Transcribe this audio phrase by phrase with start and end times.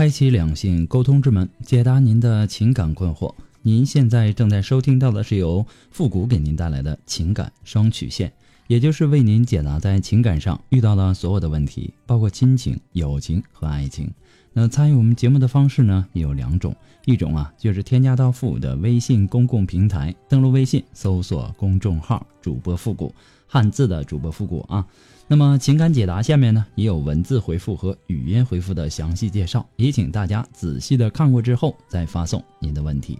[0.00, 3.34] 开启两性沟通之门，解答您的情感困惑。
[3.60, 8.32] 您现在正在收听到的是由复古给您带来的情感双曲线，
[8.70, 14.08] 也就是为您解答在情感上遇到的所有的问题，包括亲情、友情和爱情。
[14.52, 16.72] 那参与我们节目的方式呢有两种，
[17.04, 23.12] 一种啊就是添加到复古的微信公共平台，登录微信搜索公众号主播复古，
[23.48, 24.86] 汉字的主播复古啊。
[25.26, 33.18] 那么情感解答下面呢也有文字回复和语音回复的详细介绍，也请大家仔细的看过之后再发送您的问题。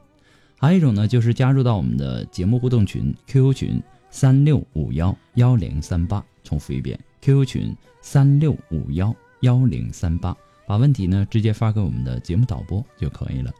[0.57, 10.37] 还有一种呢就是加入到我们的节目互动群 QQ 群三六五幺幺零三八，重复一遍 QQ 群三六五幺幺零三八，
[10.67, 13.53] 把问题呢直接发给我们的节目导播就可以了。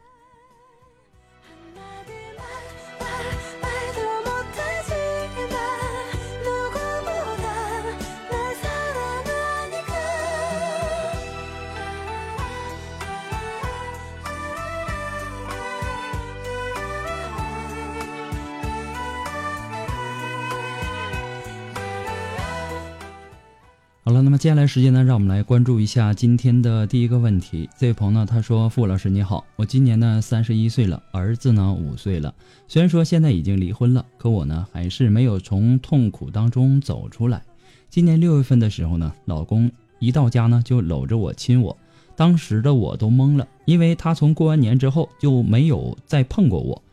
[24.11, 27.69] 好了，那么接下来时间呢，让我们来关注一下今天的第一个问题。
[27.77, 32.35] 这位朋友呢，他说：“傅老师你好，我今年呢三十一岁了，儿子呢五岁了。
[32.67, 37.41] 虽然说现在已经离婚了，可我呢还是没有从痛苦当中走出来。
[37.89, 41.77] 今年六月份的时候呢，老公一到家呢就搂着我亲我，
[42.17, 46.83] 当时的我都懵了，因为他从过完年之后就没有再碰过我，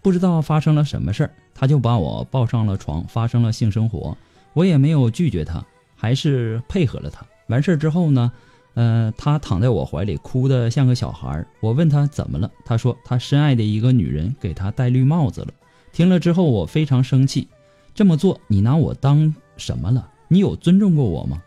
[0.00, 4.16] 不知道发生了什么事儿，他就把我抱上了床，发生了性生活，
[4.54, 5.62] 我也没有拒绝他。”
[6.02, 7.24] 还是配合了他。
[7.46, 8.32] 完事之后呢，
[8.74, 11.46] 呃，他躺在我怀里，哭得像个小孩。
[11.60, 15.48] 我问他怎么了，他说他深爱的一个女人给他戴绿帽子了。
[15.92, 17.46] 听了之后，我非常生气。
[17.94, 20.08] 这么做，你拿我当什么了？
[20.26, 21.40] 你有尊重过我吗？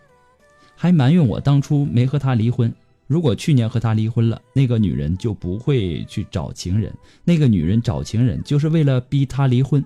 [0.73, 2.73] 还埋怨我当初没和他离婚。
[3.07, 6.93] 如果去年和他离婚了，那个女人就不会去找情人。
[7.25, 9.83] 那个女人找情人就是为了逼他离婚。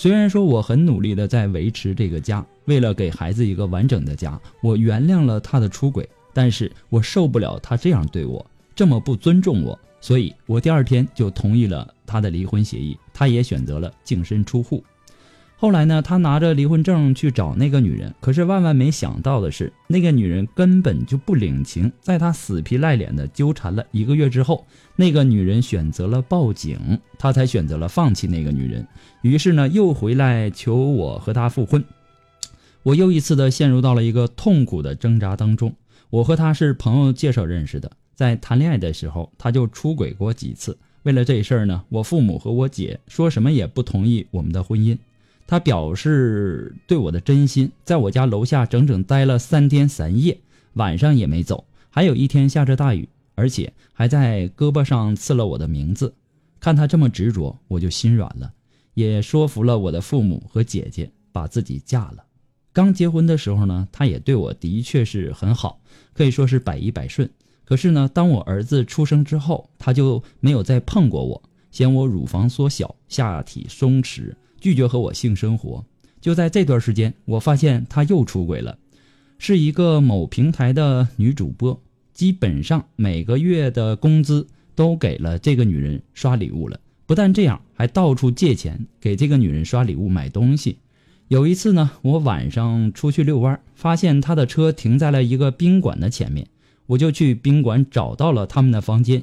[0.00, 2.42] 虽然说我很努力的在维持这个家。
[2.64, 14.82] 为了给孩子一个完整的家，我原谅了他的出轨，但是我受不了他这样对我，这么不尊重我，所以我第二天就同意了他的离婚协议，他也选择了净身出户。
[15.60, 24.66] 后来呢，他拿着离婚证去找那个女人，可是万万没想到的是，那个女人根本就不领情，在他死皮赖脸的纠缠了一个月之后，
[24.96, 28.88] 那个女人选择了报警，他才选择了放弃那个女人，
[29.20, 31.84] 于是呢，又回来求我和他复婚。
[32.82, 35.76] 我又一次的陷入到了一个痛苦的挣扎当中。
[36.08, 40.78] 我和他是朋友介绍认识的，在谈恋爱的时候他就出轨过几次。
[41.02, 44.96] 为了这事儿呢，我父母和我姐说什么也不同意我们的婚姻。
[45.50, 50.38] 他表示对我的真心，在我家楼下整整待了三天三夜，
[50.74, 51.64] 晚上也没走。
[51.90, 56.14] 还有一天下着大雨，而且还在胳膊上刺了我的名字。
[56.60, 58.52] 看他这么执着，我就心软了，
[58.94, 62.24] 也说服了我的父母和姐姐，把自己嫁了。
[62.72, 65.80] 刚结婚的时候呢，他也对我的确是很好，
[66.12, 67.28] 可以说是百依百顺。
[67.64, 75.84] 可是呢，当我儿子出生之后，他就没有再碰过我，嫌我乳房缩小、下体松弛，拒绝和我性生活。
[76.20, 78.76] 就在这段时间，我发现他又出轨了，
[79.38, 81.80] 是一个某平台的女主播，
[82.12, 86.78] 基本上每个月的工资都给了这个女人刷礼物了。
[87.06, 90.76] 不但这样，还到处借钱给这个女人刷礼物、买东西。
[91.28, 96.46] 有一次呢，我晚上出去遛弯，发现他的车停在了一个宾馆的前面，
[96.86, 99.22] 我就去宾馆找到了他们的房间，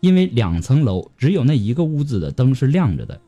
[0.00, 3.20] 因为两层楼只有那一个屋子的灯是亮着的。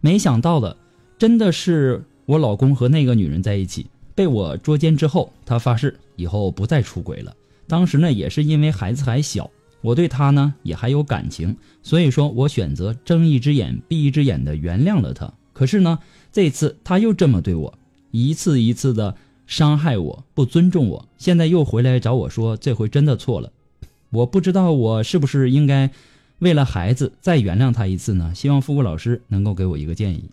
[0.00, 0.76] 没想到的，
[1.18, 7.34] 真的是我老公和那个女人在一起，被我捉奸之后，他发誓以后不再出轨了。
[7.66, 9.50] 当时呢，也是因为孩子还小，
[9.80, 15.32] 我对他呢也还有感情，所以说我选择睁一只眼闭一只眼的原谅了他。
[15.52, 15.98] 可是呢。
[16.32, 17.74] 这次他又这么对我，
[18.12, 19.16] 一次一次的
[19.48, 21.08] 伤害我，不尊重我。
[21.18, 23.50] 现在又回来找我说，这回真的错了。
[24.10, 25.90] 我不知道我是不是应该
[26.40, 28.34] 为了孩子再原谅他一次呢？
[28.34, 30.24] 希望富贵老师能够给我一个建议。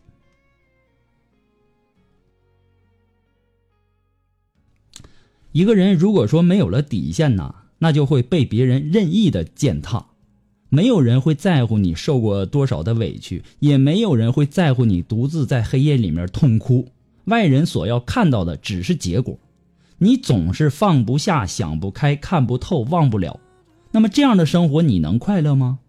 [5.52, 10.08] 一个人如果说没有了底线呐，那就会被别人任意的践踏。
[10.70, 16.90] 没有人会在乎你受过多少的委屈，也没有人会在乎你独自在黑夜里面痛哭。
[17.26, 19.40] 外人所要看到的只是结果。
[19.98, 23.40] 你总是放不下、想不开、看不透、忘不了。
[23.92, 25.80] 那么这样的生活，你能快乐吗？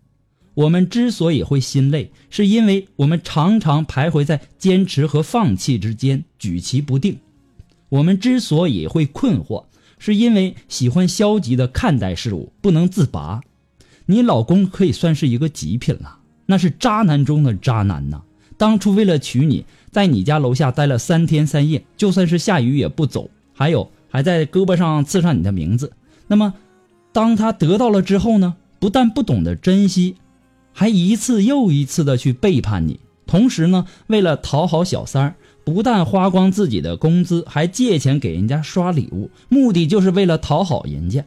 [0.58, 7.16] 我们之所以会心累，是因为我们常常徘徊在坚持和放弃之间，举棋不定。
[7.90, 9.66] 我们之所以会困惑，
[10.00, 13.40] 是因为喜欢消极的看待事物，不能自拔。
[14.06, 18.22] 你老公可以算是一个极品了，那是渣男中的渣男呐！
[18.56, 25.92] 当初为了娶你，在你家楼下待了三天三夜，就算是下雨也不走，还有还在胳膊上刺上你的名字。
[26.26, 26.52] 那么，
[27.12, 28.56] 当他得到了之后呢？
[28.80, 30.14] 不但不懂得珍惜，
[30.78, 33.00] 还一次又一次的去背叛你。
[33.26, 35.34] 同时呢，为了讨好小三儿，
[35.64, 41.24] 不但花光自己的工资，还借钱给人家刷礼物，目的就是为了讨好人家，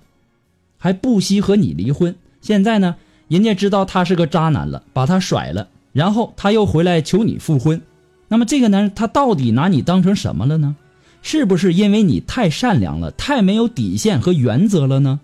[0.77, 2.15] 还不惜和你离婚。
[2.39, 2.95] 现在呢，
[3.27, 7.81] 人家知道他是个渣男了，把他甩了，然后他又回来求你复婚。
[8.30, 10.77] 那么这个男人他到底拿你当成什么了呢？
[11.21, 15.19] 是不是因为你太善良了，太没有底线和原则了呢？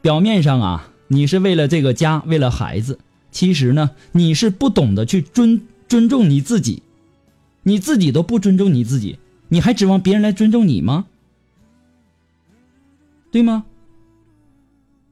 [0.00, 2.98] 表面上啊，你是为了这个家，为了孩子，
[3.30, 6.82] 其实呢，你是不懂得去尊尊重你自己，
[7.64, 9.18] 你自己都不尊重你自己，
[9.48, 11.04] 你还指望别人来尊重你吗？
[13.30, 13.66] 对吗？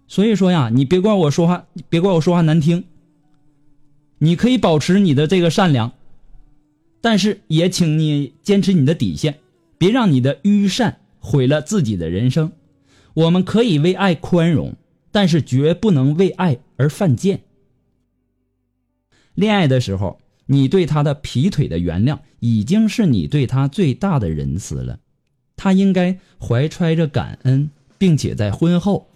[0.08, 2.84] 所以说呀，你别怪我说话，别怪我说话难听。
[4.18, 5.92] 你可以保持你的这个善良，
[7.02, 9.38] 但是也请你坚持你的底线，
[9.76, 12.52] 别让你的愚善毁了自己的人生。
[13.12, 14.74] 我们可以为爱宽容，
[15.12, 17.42] 但是绝不能为爱而犯贱。
[19.34, 24.98] 恋爱的时候，你对他的劈腿的原谅，已经是你对他最大的仁慈了。
[25.56, 29.06] 他应该怀揣着感恩，并且在婚后。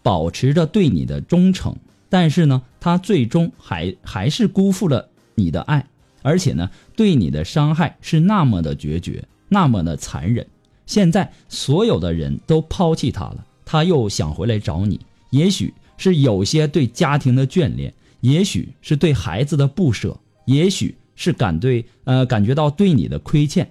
[0.00, 1.76] 保持着对你的忠诚，
[2.08, 5.86] 但是呢，他最终还还是辜负了你的爱，
[6.22, 10.46] 而且呢，对你的伤害是那么的决绝，那么的残忍。
[10.86, 23.70] 现在所有的人都抛弃他了，他又想回来找你，也许是有些对家庭的眷恋，也许是对孩子的不舍，也许是感对呃感觉到对你的亏欠，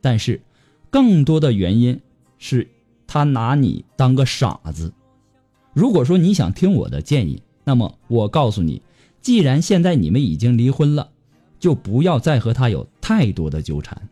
[0.00, 0.40] 但是
[0.90, 2.00] 更多的原因
[2.38, 2.68] 是
[3.06, 4.92] 他拿你当个傻子。
[5.72, 8.82] 如果说你想听我的建议，那么我告诉你，
[9.20, 11.10] 既然现在你们已经离婚了，
[11.60, 14.08] 就不要再和他有太多的纠缠。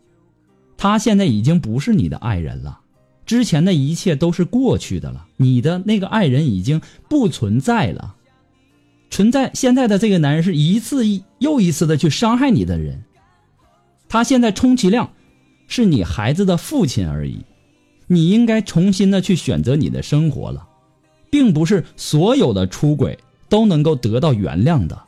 [0.77, 2.81] 他现在已经不是你的爱人了，
[3.27, 5.27] 之前的一切都是过去的了。
[5.37, 8.15] 你的那个爱人已经不存在了，
[9.11, 11.05] 存在现在的这个男人是一次
[11.39, 13.05] 又一次的去伤害你的人。
[14.09, 15.11] 他现在充其量
[15.67, 17.45] 是你孩子的父亲而已，
[18.07, 20.69] 你应该重新的去选择你的生活了。
[21.29, 23.19] 并不是所有的出轨
[23.49, 25.03] 都能够得到原谅的，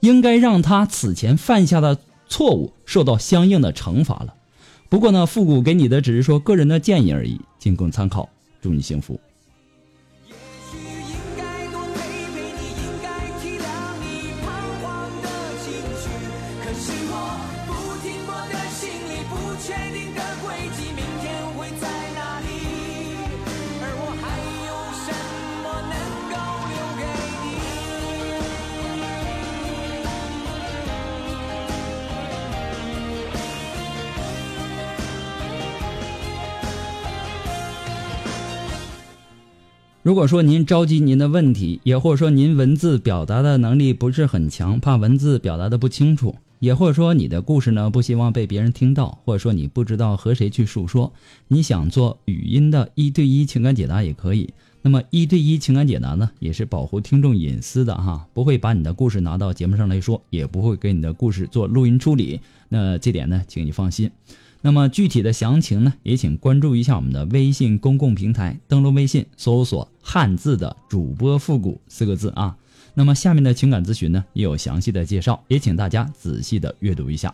[0.00, 1.98] 应该让他此前犯下的
[2.28, 4.34] 错误受到相应的惩罚了。
[4.88, 8.28] 不过呢，复古给你的只是说个人的建议而已，仅供参考。
[8.60, 9.18] 祝你幸福。
[40.04, 51.10] 如果说您着急您的问题，也或者说您文字表达的能力不是很强，怕文字表达的不清楚，也或者说你的故事呢不希望被别人听到，或者说你不知道和谁去诉说，
[51.48, 54.52] 你想做语音的一对一情感解答也可以。
[54.82, 62.38] 那么一对一情感解答呢，也是保护听众隐私的哈，不会把你的故事拿到节目上来说，也不会给你的故事做录音处理。
[62.68, 64.10] 那这点呢，请你放心。
[64.66, 72.56] 那么具体的详情呢，也请关注一下我们的微信公共平台，登录微信搜索“汉字的主播复古”四个字啊。
[72.94, 77.30] 那么下面的情感咨询呢，也有详细的介绍，也请大家仔细的阅读一下。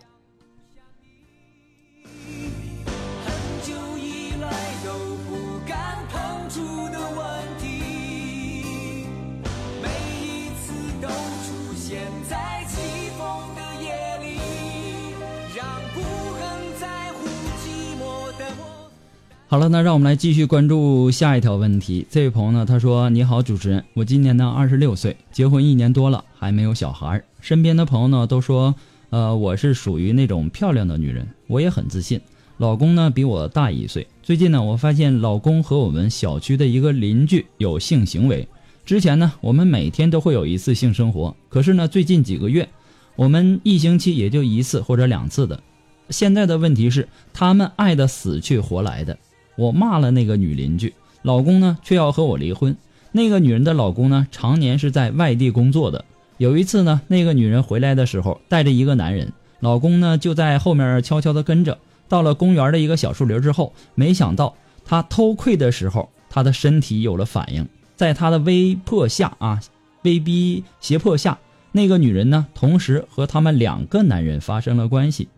[19.51, 22.07] 好了，那让我们来继续关注下一条问题。
[22.09, 27.21] 这位朋友呢，他说：“你好，主持人，我今年呢二十六岁，结婚一年多了，还没有小孩。
[27.41, 28.73] 身边的朋友呢都说，
[29.09, 32.21] 呃，我是属于那种漂亮的女人，我也很自信。
[32.59, 34.07] 老公呢比我大一岁。
[34.23, 38.47] 最近呢，我发现老公和我们小区的一个邻居有性行为。
[38.87, 42.69] 之前呢，我们每天都会有一次性生活，可是呢，最近几个月，
[43.17, 45.61] 我们一星期也就一次或者两次的。
[46.09, 49.19] 现在的问题是，他们爱的死去活来的。
[49.61, 52.75] 我骂了那个女邻居，老公呢却要和我离婚。
[53.13, 56.03] 那个女人的老公呢，常年是在外地工作的。
[56.39, 61.77] 有一次呢，那个女人回来的时候带着一个男人，老公呢就在后面悄悄地跟着。
[62.09, 69.61] 到了公园的一个小树林之后，没想到他偷窥的时候，他的身体有了反应，在他的威迫下啊，
[70.05, 71.39] 威逼胁迫下，
[71.73, 75.29] 那个女人呢，同时和他们两个男人发生了关系。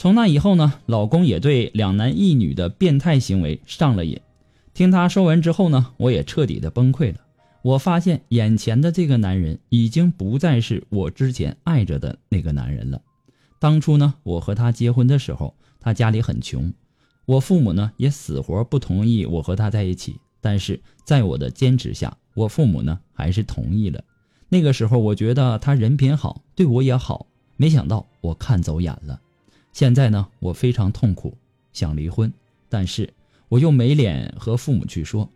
[0.00, 4.18] 从那以后呢，老公也对两男一女的变态行为上了瘾。
[4.72, 7.18] 听他说完之后呢，我也彻底的崩溃了。
[7.60, 13.02] 我发现眼前的这个男人已经不再是我之前爱着的那个男人了。
[13.58, 16.72] 当初呢，我和他结婚的时候，他家里很穷，
[17.26, 20.16] 我父母呢也死活不同意我和他在一起。
[20.40, 24.02] 但是在我的坚持下，我父母呢还是同意了。
[24.48, 27.26] 那个时候我觉得他人品好，对我也好，
[27.58, 29.20] 没想到我看走眼了。
[29.72, 31.36] 现在呢，我非常痛苦，
[31.72, 32.32] 想离婚，
[32.68, 33.12] 但是
[33.48, 35.28] 我又没脸和父母去说，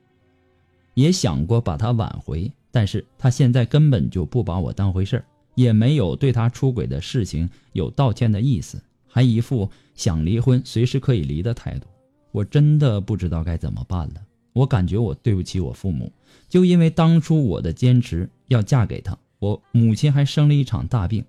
[0.95, 5.25] 也想过把他挽回，但是他现在根本就不把我当回事儿，
[5.55, 11.87] 也没有对他出轨的事情有道歉的意思，还一副想离婚随时可以离的态度，
[12.33, 14.15] 我真的不知道该怎么办了。
[14.53, 16.13] 我感觉我对不起我父母，
[16.49, 21.25] 就因为当初我的坚持要嫁给他，我母亲还生了一场大病。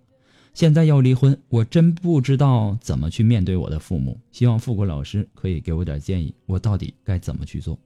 [0.55, 4.17] 现在要离婚，我真不知道怎么去面对我的父母。
[4.31, 7.77] 希望富国老师可以给我点建议，我到底该怎么去做？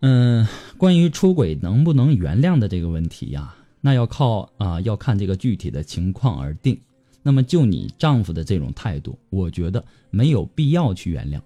[0.00, 0.44] 嗯，
[0.76, 6.76] 关于出轨能不能原谅的这个问题呀，那要靠啊，要看这个具体的情况而定。
[7.22, 11.40] 那么就你丈夫的这种态度，我觉得没有必要去原谅。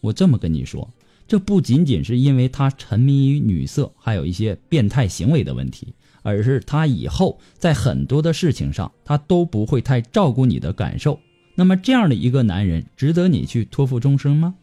[0.00, 0.88] 我这么跟你说，
[1.26, 5.92] 这不仅仅是因为他沉迷于女色，还有一些变态行为的问题。
[6.22, 11.18] 而是他以后在很多的事情上，他都不会太照顾你的感受。
[11.54, 14.54] 那么这样的一个男人，值得你去托付终生吗？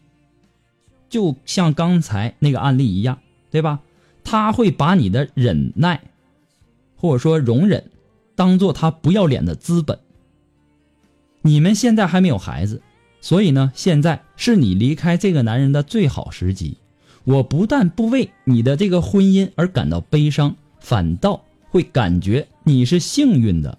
[1.08, 3.18] 就像刚才那个案例一样，
[3.50, 3.80] 对吧？
[4.24, 6.02] 他会把你的忍耐，
[6.96, 7.90] 或者说容忍，
[8.34, 9.98] 当做他不要脸的资本。
[11.40, 12.82] 你们现在还没有孩子，
[13.20, 16.76] 所以呢，现在是你离开这个男人的最好时机。
[17.24, 21.44] 我不但不为你的这个婚姻而感到悲伤，反倒。
[21.70, 23.78] 会感觉你是幸运的，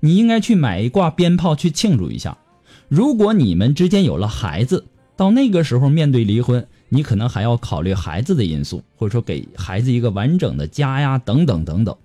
[0.00, 2.36] 你应该去买一挂鞭炮去庆祝一下。
[2.88, 4.84] 如果你们之间有了孩子，
[5.16, 11.96] 到那个时候面对离婚，你可能还要考虑孩子的因素，或者说给孩子一个完整的家呀，等等等等。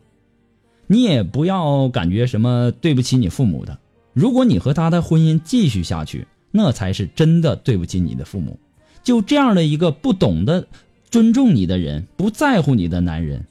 [0.88, 3.77] 你也不要感觉什么对不起你父母的。
[4.13, 8.60] 如果你和他的婚姻继续下去，那才是真的对不起你的父母。
[9.03, 10.67] 就这样的一个不懂得
[11.10, 13.46] 尊重你的人，不在乎你的男人，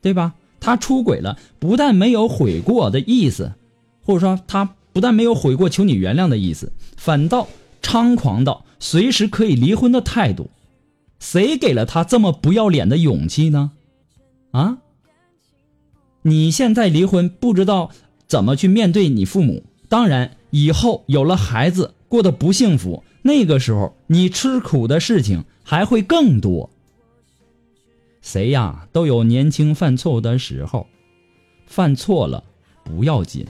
[0.00, 0.34] 对吧？
[0.60, 3.52] 他出轨了，不但没有悔过的意思，
[4.04, 7.48] 或者说他不但没有悔过求你原谅的意思，反倒
[7.82, 10.50] 猖狂到随时可以离婚的态度。
[11.20, 13.72] 谁给了他这么不要脸的勇气呢？
[14.52, 14.78] 啊！
[16.22, 17.90] 你现在离婚，不知道
[18.26, 19.64] 怎么去面对你父母。
[19.88, 26.70] 当然，以后有了孩子，过得不幸福，那个时候你吃苦的事情还会更多。
[28.30, 30.86] 谁呀都有年轻犯错误的时候，
[31.66, 32.44] 犯错了
[32.84, 33.46] 不要紧，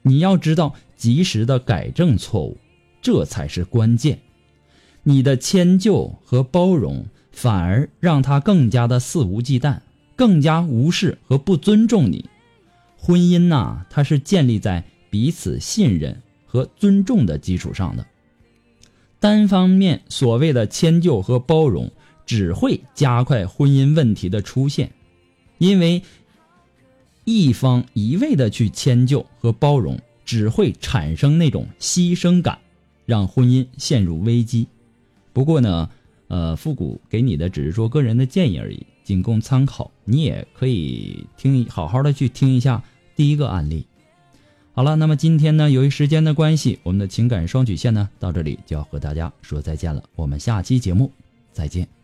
[0.00, 2.56] 你要知道及时的改正错误，
[3.02, 4.20] 这才是关键。
[5.02, 9.80] 你的迁就和包容，反而让他更加的肆无忌惮，
[10.16, 12.24] 更加无视和不尊重你。
[12.96, 18.06] 婚姻呐，它是建立在彼此信任和尊重的基础上的，
[19.20, 21.92] 单方面所谓的迁就和包容。
[22.28, 24.92] 只会加快婚姻问题的出现，
[25.56, 26.02] 因为
[27.24, 32.58] 一方一味的去迁就和包容，只会产生那种牺牲感，
[33.06, 34.66] 让婚姻陷入危机。
[35.32, 35.88] 不过呢，
[36.26, 39.90] 呃，复古给你的只是说个人的建议而已，仅供参考。
[40.04, 42.82] 你也可以听，好好的去听一下
[43.16, 43.86] 第一个案例。
[44.74, 50.02] 好了，那么今天呢，由于时间的关系，我们的情感双曲线呢，到这里就要和大家说再见了。
[50.14, 51.10] 我们下期节目
[51.52, 51.97] 再见。